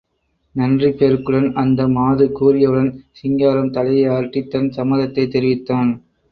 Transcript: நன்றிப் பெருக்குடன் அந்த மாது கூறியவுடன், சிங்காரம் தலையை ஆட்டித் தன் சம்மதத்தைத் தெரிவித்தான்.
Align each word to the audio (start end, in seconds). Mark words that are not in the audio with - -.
நன்றிப் 0.55 0.95
பெருக்குடன் 0.99 1.53
அந்த 1.53 1.87
மாது 1.87 2.25
கூறியவுடன், 2.39 2.91
சிங்காரம் 3.11 3.71
தலையை 3.71 4.09
ஆட்டித் 4.09 4.49
தன் 4.49 4.71
சம்மதத்தைத் 4.71 5.31
தெரிவித்தான். 5.31 5.91